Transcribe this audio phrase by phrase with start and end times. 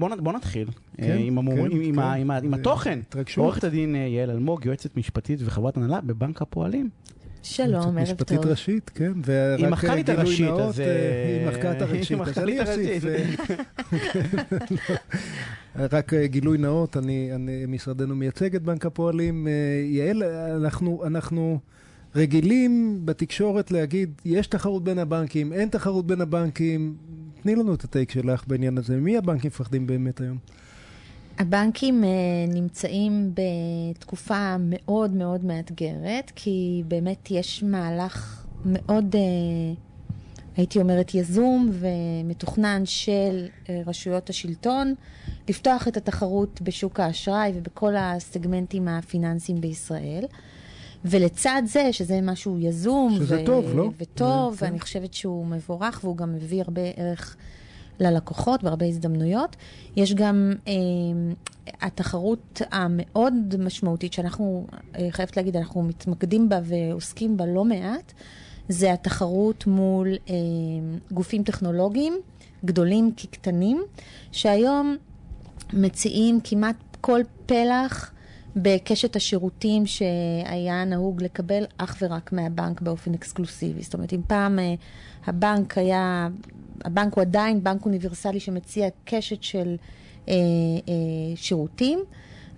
[0.00, 0.68] בוא, נתחיל
[1.00, 1.38] אה, עם.
[1.96, 2.54] כן, כן.
[2.54, 3.00] התוכן.
[3.36, 6.90] עורכת הדין אה, יעל אלמוג, יועצת משפטית וחברת הנהלה בבנק הפועלים.
[7.42, 8.46] שלום, ערב משפטית טוב.
[8.46, 9.12] ראשית, כן.
[9.14, 12.18] היא ורק מחקה לי את גילוי הראשית, נאות, אז, אה, אה, היא מחקה את הראשית,
[12.18, 13.04] היא אז אני אוסיף.
[15.76, 19.48] אה, רק אה, גילוי נאות, אני, אני, משרדנו מייצג את בנק הפועלים.
[19.48, 19.52] אה,
[19.84, 20.22] יעל,
[20.56, 21.58] אנחנו, אנחנו
[22.14, 26.94] רגילים בתקשורת להגיד, יש תחרות בין הבנקים, אין תחרות בין הבנקים.
[27.42, 28.96] תני לנו את הטייק שלך בעניין הזה.
[28.96, 30.38] מי הבנקים מפחדים באמת היום?
[31.38, 32.08] הבנקים אה,
[32.48, 39.20] נמצאים בתקופה מאוד מאוד מאתגרת, כי באמת יש מהלך מאוד, אה,
[40.56, 44.94] הייתי אומרת, יזום ומתוכנן של אה, רשויות השלטון,
[45.48, 50.24] לפתוח את התחרות בשוק האשראי ובכל הסגמנטים הפיננסיים בישראל.
[51.04, 53.90] ולצד זה, שזה משהו יזום, שזה טוב, לא?
[53.98, 57.36] וטוב, זה- ואני חושבת שהוא מבורך והוא גם מביא הרבה ערך
[58.00, 59.56] ללקוחות והרבה הזדמנויות.
[59.96, 60.72] יש גם אה,
[61.82, 64.66] התחרות המאוד משמעותית שאנחנו,
[64.98, 68.12] אה, חייבת להגיד, אנחנו מתמקדים בה ועוסקים בה לא מעט,
[68.68, 70.34] זה התחרות מול אה,
[71.12, 72.14] גופים טכנולוגיים,
[72.64, 73.82] גדולים כקטנים,
[74.32, 74.96] שהיום
[75.72, 78.12] מציעים כמעט כל פלח
[78.56, 83.82] בקשת השירותים שהיה נהוג לקבל אך ורק מהבנק באופן אקסקלוסיבי.
[83.82, 84.74] זאת אומרת, אם פעם אה,
[85.26, 86.28] הבנק היה,
[86.84, 89.76] הבנק הוא עדיין בנק אוניברסלי שמציע קשת של
[90.28, 90.34] אה, אה,
[91.34, 91.98] שירותים,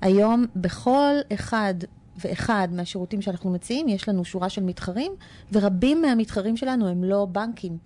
[0.00, 1.74] היום בכל אחד
[2.18, 5.12] ואחד מהשירותים שאנחנו מציעים, יש לנו שורה של מתחרים,
[5.52, 7.78] ורבים מהמתחרים שלנו הם לא בנקים.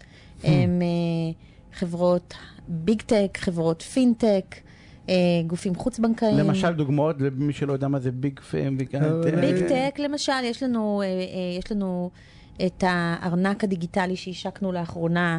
[0.44, 1.32] הם אה,
[1.72, 2.34] חברות
[2.68, 4.56] big tech, חברות פינטק,
[5.46, 6.38] גופים חוץ-בנקאיים.
[6.38, 8.78] למשל דוגמאות למי שלא יודע מה זה big pharm.
[8.78, 12.10] big אה, big אה, tech, למשל, יש לנו, אה, אה, יש לנו
[12.66, 15.38] את הארנק הדיגיטלי שהשקנו לאחרונה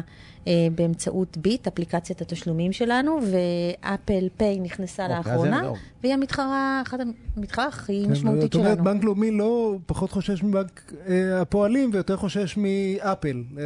[0.74, 5.74] באמצעות ביט, אפליקציית התשלומים שלנו, ואפל פיי נכנסה אוקיי, לאחרונה, לא.
[6.02, 6.98] והיא המתחרה, אחת
[7.36, 8.84] המתחרה הכי כן, משמעותית זאת אומרת, שלנו.
[8.84, 13.42] בנק לאומי לא פחות חושש מבנק אה, הפועלים ויותר חושש מאפל.
[13.58, 13.62] אה,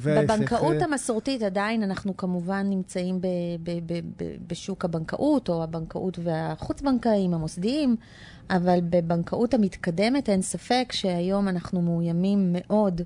[0.00, 0.34] וההפך.
[0.34, 3.26] בבנקאות אה, המסורתית עדיין אנחנו כמובן נמצאים ב-
[3.62, 7.96] ב- ב- ב- בשוק הבנקאות, או הבנקאות והחוץ-בנקאיים, המוסדיים,
[8.50, 13.00] אבל בבנקאות המתקדמת אין ספק שהיום אנחנו מאוימים מאוד.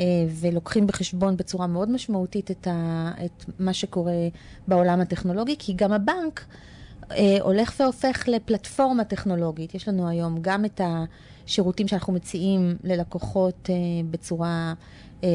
[0.00, 0.04] אה,
[0.40, 4.12] ולוקחים בחשבון בצורה מאוד משמעותית את, ה, את מה שקורה
[4.68, 6.44] בעולם הטכנולוגי, כי גם הבנק
[7.10, 9.74] אה, הולך והופך לפלטפורמה טכנולוגית.
[9.74, 10.80] יש לנו היום גם את
[11.50, 13.74] השירותים שאנחנו מציעים ללקוחות אה,
[14.10, 14.74] בצורה
[15.24, 15.28] אה,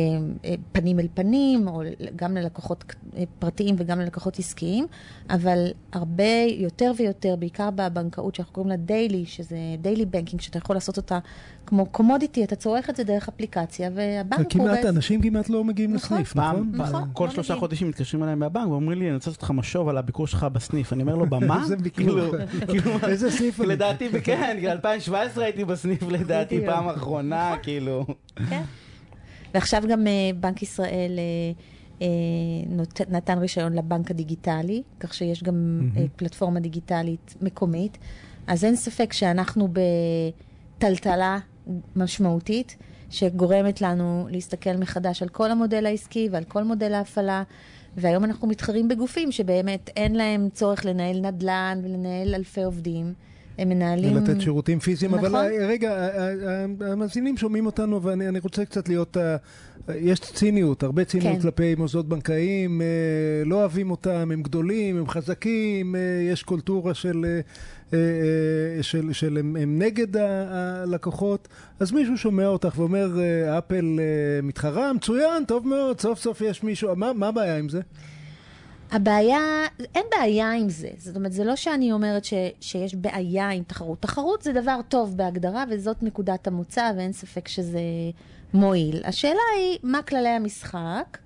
[0.46, 1.82] אה, פנים אל פנים, או
[2.16, 2.84] גם ללקוחות
[3.18, 4.88] אה, פרטיים וגם ללקוחות עסקיים,
[5.30, 6.24] אבל הרבה
[6.58, 11.20] יותר ויותר, בעיקר בבנקאות שאנחנו קוראים לה דיילי, שזה דיילי בנקינג, שאתה יכול לעשות אותה
[11.66, 14.88] כמו קומודיטי, אתה צורך את זה דרך אפליקציה, והבנק הוא כמעט, בעצם...
[14.88, 16.18] אנשים כמעט לא מגיעים נכון.
[16.18, 16.96] לסניף, פעם, נכון?
[16.96, 17.10] נכון.
[17.14, 17.60] כל לא שלושה מגיעים.
[17.60, 20.94] חודשים מתקשרים אליי מהבנק ואומרים לי, אני רוצה לעשות לך משוב על הביקור שלך בסניף.
[20.94, 21.60] אני אומר לו, במה?
[21.64, 22.04] איזה ביקור?
[22.04, 22.32] כאילו,
[22.68, 23.60] כאילו, איזה סניף?
[23.76, 26.66] לדעתי, כן, 2017 הייתי בסניף לדעתי.
[26.66, 28.06] פעם אחרונה, כאילו.
[28.50, 28.62] כן.
[29.54, 31.52] ועכשיו גם אה, בנק ישראל אה,
[32.02, 37.98] אה, נתן רישיון לבנק הדיגיטלי, כך שיש גם פלטפורמה דיגיטלית מקומית.
[38.48, 39.68] אז אין ספק שאנחנו
[40.78, 41.38] בטלטלה
[41.96, 42.76] משמעותית,
[43.10, 47.44] שגורמת לנו להסתכל מחדש על כל המודל העסקי ועל כל מודל ההפעלה.
[47.98, 53.14] והיום אנחנו מתחרים בגופים שבאמת אין להם צורך לנהל נדל"ן ולנהל אלפי עובדים.
[53.58, 54.16] הם מנהלים...
[54.16, 55.46] ולתת שירותים פיזיים, אבל נכון.
[55.46, 59.18] אה, רגע, אה, אה, המאזינים שומעים אותנו ואני אני רוצה קצת להיות,
[59.96, 61.42] יש ציניות, הרבה ציניות כן.
[61.42, 62.82] כלפי מוסדות בנקאיים,
[63.46, 65.96] לא אוהבים אותם, הם גדולים, הם חזקים,
[66.32, 67.40] יש קולטורה של,
[68.82, 71.48] של, של הם, הם נגד הלקוחות,
[71.80, 73.12] אז מישהו שומע אותך ואומר,
[73.58, 74.00] אפל
[74.44, 77.82] מתחרה, מצוין, טוב מאוד, סוף סוף יש מישהו, מה הבעיה עם זה?
[78.96, 80.90] הבעיה, אין בעיה עם זה.
[80.98, 84.02] זאת אומרת, זה לא שאני אומרת ש, שיש בעיה עם תחרות.
[84.02, 87.80] תחרות זה דבר טוב בהגדרה, וזאת נקודת המוצא, ואין ספק שזה
[88.54, 89.02] מועיל.
[89.04, 91.18] השאלה היא, מה כללי המשחק?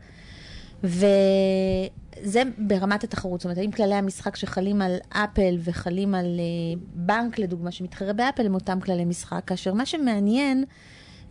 [0.83, 3.39] וזה ברמת התחרות.
[3.39, 8.45] זאת אומרת, האם כללי המשחק שחלים על אפל וחלים על uh, בנק, לדוגמה, שמתחרה באפל,
[8.45, 10.63] הם אותם כללי משחק, כאשר מה שמעניין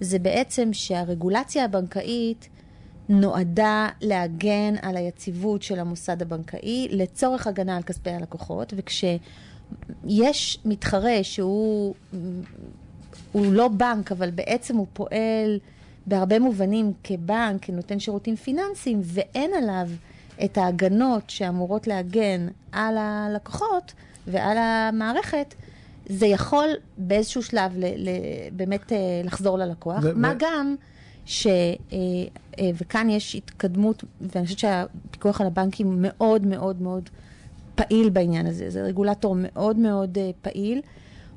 [0.01, 2.49] זה בעצם שהרגולציה הבנקאית
[3.09, 11.95] נועדה להגן על היציבות של המוסד הבנקאי לצורך הגנה על כספי הלקוחות, וכשיש מתחרה שהוא
[13.33, 15.59] הוא לא בנק, אבל בעצם הוא פועל
[16.07, 19.89] בהרבה מובנים כבנק, כנותן שירותים פיננסיים, ואין עליו
[20.45, 23.93] את ההגנות שאמורות להגן על הלקוחות
[24.27, 25.55] ועל המערכת,
[26.07, 26.69] זה יכול
[26.99, 28.09] באיזשהו שלב ל, ל,
[28.53, 30.01] באמת אה, לחזור ללקוח.
[30.03, 30.75] ו- מה ו- גם
[31.29, 31.47] ש...
[31.47, 31.67] אה,
[32.59, 37.11] אה, וכאן יש התקדמות, ואני חושבת שהפיקוח על הבנקים מאוד מאוד מאוד
[37.75, 40.81] פעיל בעניין הזה, זה רגולטור מאוד מאוד אה, פעיל.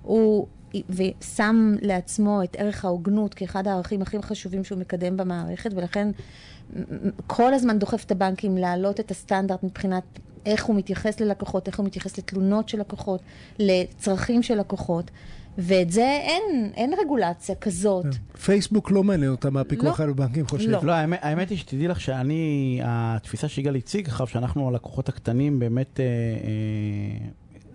[0.02, 0.48] הוא
[0.90, 6.08] ושם לעצמו את ערך ההוגנות כאחד הערכים הכי חשובים שהוא מקדם במערכת, ולכן
[7.28, 10.04] כל הזמן דוחף את הבנקים להעלות את הסטנדרט מבחינת
[10.46, 13.22] איך הוא מתייחס ללקוחות, איך הוא מתייחס לתלונות של לקוחות,
[13.60, 15.12] לצרכים של לקוחות.
[15.58, 18.04] ואת זה אין, אין רגולציה כזאת.
[18.04, 18.38] כן.
[18.38, 20.06] פייסבוק לא מעניין אותה מהפיקוח לא.
[20.06, 20.70] על הבנקים חושב.
[20.70, 25.60] לא, לא האמת, האמת היא שתדעי לך שאני, התפיסה שיגאל הציג אחריו, שאנחנו הלקוחות הקטנים
[25.60, 27.28] באמת אה, אה,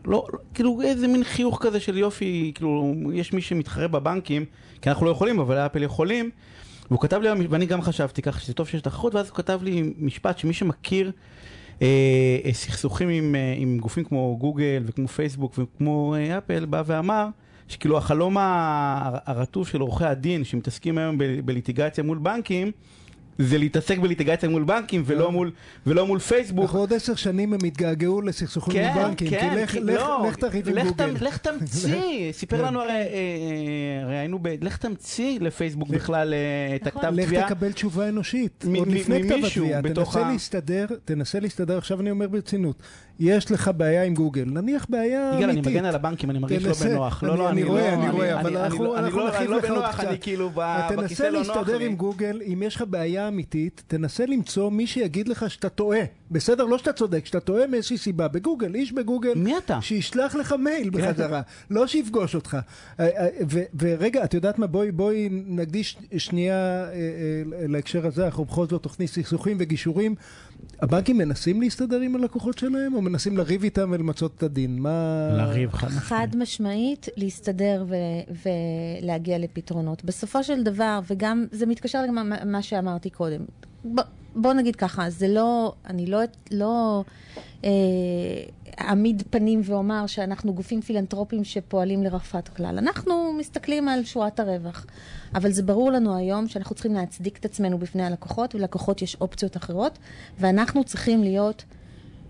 [0.05, 4.45] לא, כאילו איזה מין חיוך כזה של יופי, כאילו יש מי שמתחרה בבנקים,
[4.83, 6.31] כי אנחנו לא יכולים, אבל אפל יכולים.
[6.91, 9.93] והוא כתב לי, ואני גם חשבתי ככה שזה טוב שיש תחרות, ואז הוא כתב לי
[9.99, 11.13] משפט שמי שמכיר
[11.83, 16.83] אה, אה, סכסוכים עם, אה, עם גופים כמו גוגל וכמו פייסבוק וכמו אה, אפל, בא
[16.87, 17.29] ואמר
[17.69, 18.37] שכאילו החלום
[19.27, 22.71] הרטוב של עורכי הדין שמתעסקים היום בליטיגציה מול בנקים,
[23.39, 25.51] זה להתעסק בליטיגציה מול בנקים ולא מול,
[25.87, 26.65] ולא מול פייסבוק.
[26.65, 29.87] אנחנו עוד עשר שנים הם יתגעגעו לסכסוכים כן, מול בנקים, כן, כי לך, כי לך,
[29.87, 31.15] לא, לך תריב עם גוגל.
[31.21, 32.03] לך תמציא,
[32.33, 34.49] סיפר לנו הרי, אה, אה, הרי היינו ב...
[34.61, 37.45] לך תמציא לפייסבוק בכלל אה, את הכתב תביעה.
[37.45, 39.83] לך תקבל תשובה אנושית, עוד לפני כתב התביעה.
[39.83, 42.83] תנסה להסתדר, תנסה להסתדר, עכשיו אני אומר ברצינות.
[43.19, 45.39] יש לך בעיה עם גוגל, נניח בעיה אמיתית.
[45.41, 47.23] יגאל, אני מגן על הבנקים, אני מרגיש לא בנוח.
[47.23, 50.05] לא, לא, אני רואה, אני רואה, אבל אנחנו נרחיב לך עוד קצת.
[50.05, 51.09] אני כאילו בכיסא לא נוח לי.
[51.09, 55.69] תנסה להסתדר עם גוגל, אם יש לך בעיה אמיתית, תנסה למצוא מי שיגיד לך שאתה
[55.69, 56.01] טועה.
[56.31, 56.65] בסדר?
[56.65, 58.29] לא שאתה צודק, שאתה טועה מאיזושהי סיבה.
[58.29, 59.35] בגוגל, איש בגוגל.
[59.37, 59.81] מי אתה?
[59.81, 62.57] שישלח לך מייל בחזרה, לא שיפגוש אותך.
[63.01, 63.29] אה, אה,
[63.79, 64.67] ורגע, את יודעת מה?
[64.95, 70.15] בואי נקדיש שנייה אה, להקשר הזה, אנחנו בכל זאת תוכנית סכסוכים וגישורים.
[70.83, 74.79] הבנקים מנסים להסתדר עם הלקוחות שלהם, או מנסים לריב איתם ולמצות את הדין?
[74.79, 75.29] מה...
[75.33, 76.03] לריב חד משמעית.
[76.03, 78.47] חד משמעית, להסתדר ו-
[79.03, 80.05] ולהגיע לפתרונות.
[80.05, 83.41] בסופו של דבר, וגם, זה מתקשר גם למה שאמרתי קודם.
[83.95, 84.01] ב-
[84.37, 87.03] בוא נגיד ככה, זה לא, אני לא, לא
[87.65, 87.71] אה,
[89.31, 92.79] פנים ואומר שאנחנו גופים פילנטרופיים שפועלים לרווחת הכלל.
[92.79, 94.87] אנחנו מסתכלים על שורת הרווח.
[95.35, 99.57] אבל זה ברור לנו היום שאנחנו צריכים להצדיק את עצמנו בפני הלקוחות, וללקוחות יש אופציות
[99.57, 99.99] אחרות,
[100.39, 101.65] ואנחנו צריכים להיות,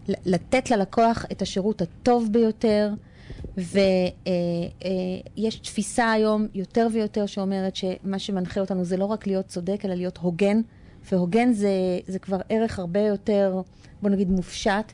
[0.08, 2.90] לתת ללקוח את השירות הטוב ביותר.
[3.56, 9.46] ויש אה, אה, תפיסה היום יותר ויותר שאומרת שמה שמנחה אותנו זה לא רק להיות
[9.46, 10.60] צודק, אלא להיות הוגן
[11.12, 11.70] והוגן זה,
[12.06, 13.60] זה כבר ערך הרבה יותר,
[14.02, 14.92] בוא נגיד, מופשט,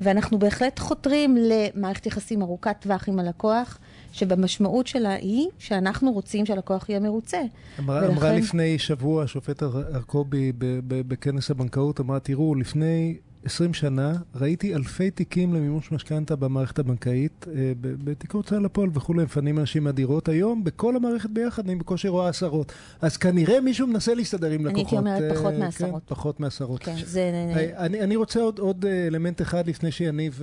[0.00, 3.78] ואנחנו בהחלט חותרים למערכת יחסים ארוכת טווח עם הלקוח,
[4.12, 7.38] שבמשמעות שלה היא שאנחנו רוצים שהלקוח יהיה מרוצה.
[7.78, 8.12] אמרה, ולכן...
[8.12, 10.52] אמרה לפני שבוע השופט ארקובי
[10.88, 17.72] בכנס הבנקאות, אמרה, תראו, לפני 20 שנה ראיתי אלפי תיקים למימוש משכנתה במערכת הבנקאית, אה,
[17.80, 20.28] בתיק הוצאה לפועל וכולי, מפנים אנשים מהדירות.
[20.28, 22.72] היום בכל המערכת ביחד אני בקושי רואה עשרות.
[23.00, 24.98] אז כנראה מישהו מנסה להסתדר עם לקוחות.
[24.98, 26.02] אני הייתי אומרת פחות אה, מעשרות.
[26.08, 26.82] כן, פחות מעשרות.
[26.82, 27.20] כן, זה...
[27.56, 30.42] אה, אני, אני רוצה עוד, עוד אלמנט אחד לפני שיניב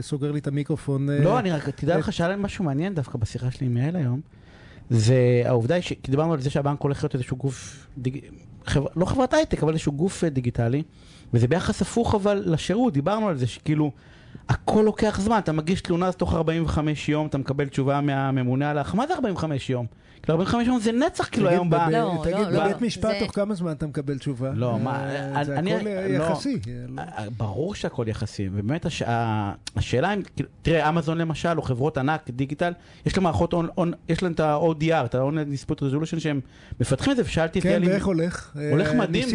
[0.00, 1.10] סוגר לי את המיקרופון.
[1.10, 4.20] לא, אני רק, תדע לך, שאלה משהו מעניין דווקא בשיחה שלי עם יעל היום.
[4.90, 8.18] זה העובדה היא, כי דיברנו על זה שהבנק הולך להיות איזשהו גוף, דיג...
[8.66, 8.86] חבר...
[8.96, 10.82] לא חברת הייטק, אבל איזשהו גוף דיגיטלי.
[11.34, 13.90] וזה ביחס הפוך אבל לשירות, דיברנו על זה שכאילו
[14.48, 18.94] הכל לוקח זמן, אתה מגיש תלונה אז תוך 45 יום אתה מקבל תשובה מהממונה עליך,
[18.94, 19.86] מה זה 45 יום?
[20.22, 21.74] כאילו 45 יום זה נצח כאילו היום ב...
[21.74, 24.50] לא, תגיד, לא, בבית לא, משפט תוך כמה זמן אתה מקבל תשובה?
[24.54, 25.04] לא, מה,
[25.36, 26.58] אה, זה הכל יחסי.
[26.98, 28.86] אה, ברור שהכל יחסי, ובאמת
[29.76, 32.72] השאלה אם, כאילו, תראה, אמזון למשל, או חברות ענק, דיגיטל,
[33.06, 33.54] יש להם מערכות,
[34.08, 36.40] יש להם את ה-ODR, את ה-Online Dispute Resolution, שהם
[36.80, 38.56] מפתחים את זה, ושאלתי את כן, ואיך הולך?
[38.70, 39.28] הולך אה, מדהים,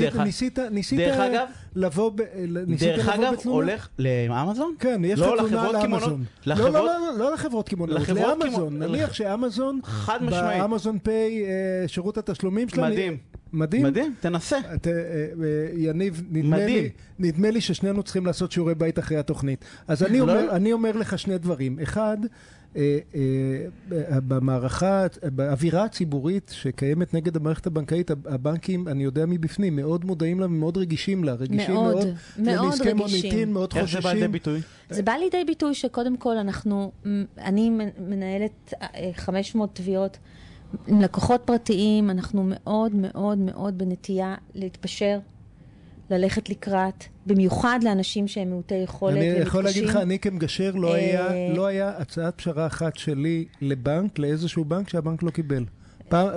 [0.97, 1.47] דרך אגב.
[1.77, 2.75] ניסית לבוא בתלונה?
[2.75, 4.75] דרך אגב, הולך לאמזון?
[4.79, 6.23] כן, יש לך תלונה לאמזון.
[6.45, 8.79] לא, לא, לא, לא לחברות קמעונאות, לאמזון.
[8.79, 10.63] נניח שאמזון, חד משמעית.
[10.63, 12.87] אמזון פיי, אה, שירות התשלומים שלנו.
[12.93, 13.17] מדהים.
[13.53, 13.83] מדהים.
[13.83, 14.57] מדהים, תנסה.
[14.75, 15.27] את, אה, אה,
[15.73, 19.65] יניב, נדמה לי, נדמה לי ששנינו צריכים לעשות שיעורי בית אחרי התוכנית.
[19.87, 20.23] אז אני, לא.
[20.23, 21.79] אומר, אני אומר לך שני דברים.
[21.83, 22.17] אחד,
[24.27, 25.05] במערכה,
[25.35, 31.23] באווירה הציבורית שקיימת נגד המערכת הבנקאית, הבנקים, אני יודע מבפנים, מאוד מודעים לה ומאוד רגישים
[31.23, 31.33] לה.
[31.33, 32.07] רגישים מאוד, מאוד,
[32.37, 32.97] מאוד רגישים.
[32.97, 33.97] מוניטין, מאוד איך חוששים.
[33.97, 34.61] איך זה בא לידי ביטוי?
[34.89, 36.91] זה בא לידי ביטוי שקודם כל אנחנו,
[37.37, 37.69] אני
[37.99, 38.73] מנהלת
[39.13, 40.17] 500 תביעות.
[40.87, 45.19] עם לקוחות פרטיים אנחנו מאוד מאוד מאוד בנטייה להתפשר,
[46.09, 49.35] ללכת לקראת, במיוחד לאנשים שהם מעוטי יכולת ומתקשים.
[49.35, 53.45] אני יכול להגיד לך, אני כמגשר, לא, היה, אה, לא היה הצעת פשרה אחת שלי
[53.61, 55.65] לבנק, לאיזשהו בנק שהבנק לא קיבל.
[56.09, 56.33] פעם, אה,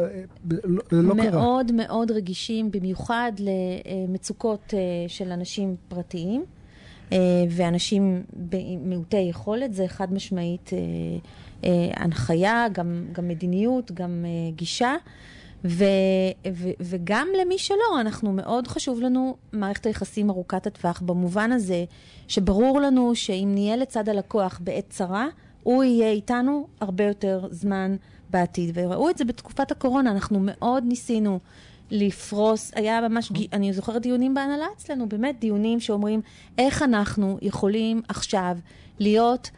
[0.65, 1.41] לא, לא מאוד קרה.
[1.41, 6.45] מאוד מאוד רגישים, במיוחד למצוקות אה, של אנשים פרטיים.
[7.51, 8.23] ואנשים
[8.85, 10.71] מעוטי יכולת, זה חד משמעית
[11.65, 14.95] אה, הנחיה, גם, גם מדיניות, גם אה, גישה.
[15.65, 15.85] ו,
[16.53, 21.85] ו, וגם למי שלא, אנחנו מאוד חשוב לנו מערכת היחסים ארוכת הטווח, במובן הזה
[22.29, 25.27] שברור לנו שאם נהיה לצד הלקוח בעת צרה,
[25.63, 27.97] הוא יהיה איתנו הרבה יותר זמן
[28.31, 28.71] בעתיד.
[28.75, 31.39] וראו את זה בתקופת הקורונה, אנחנו מאוד ניסינו
[31.91, 36.21] לפרוס, היה ממש, אני זוכרת דיונים בהנהלה אצלנו, באמת דיונים שאומרים
[36.59, 38.57] איך אנחנו יכולים עכשיו
[38.99, 39.51] להיות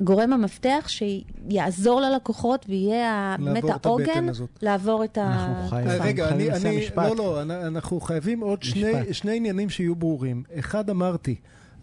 [0.00, 4.26] גורם המפתח שיעזור ללקוחות ויהיה באמת העוגן
[4.62, 5.76] לעבור את התקופה.
[5.80, 10.42] רגע, אני, אני, לא, לא, אנחנו חייבים עוד שני, שני עניינים שיהיו ברורים.
[10.58, 11.34] אחד, אמרתי,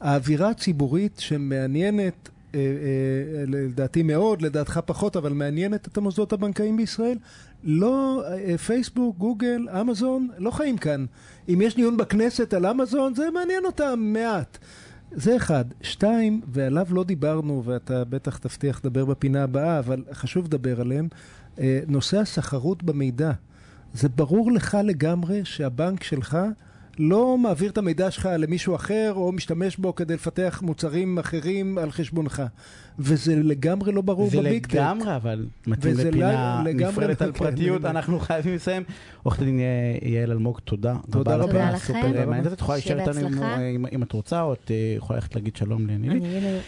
[0.01, 7.18] האווירה הציבורית שמעניינת אה, אה, לדעתי מאוד, לדעתך פחות, אבל מעניינת את המוסדות הבנקאיים בישראל.
[7.63, 11.06] לא, אה, פייסבוק, גוגל, אמזון, לא חיים כאן.
[11.50, 14.58] אם יש דיון בכנסת על אמזון, זה מעניין אותם מעט.
[15.12, 15.66] זה אחד.
[15.82, 21.08] שתיים, ועליו לא דיברנו, ואתה בטח תבטיח לדבר בפינה הבאה, אבל חשוב לדבר עליהם,
[21.88, 23.32] נושא הסחרות במידע.
[23.94, 26.38] זה ברור לך לגמרי שהבנק שלך
[27.00, 31.91] לא מעביר את המידע שלך למישהו אחר, או משתמש בו כדי לפתח מוצרים אחרים על
[31.91, 32.44] חשבונך.
[33.00, 34.72] וזה לגמרי לא ברור בביג טק.
[34.72, 38.84] זה לגמרי, אבל מתאים לפינה נפרדת על פרטיות, אנחנו חייבים לסיים.
[39.24, 39.60] עורכת הדין
[40.01, 40.96] יעל אלמוג, תודה.
[41.10, 41.48] תודה רבה.
[41.48, 41.94] תודה לכם.
[42.53, 43.44] את יכולה להישאר איתנו
[43.91, 46.20] אם את רוצה, או את יכולה ללכת להגיד שלום לנילי.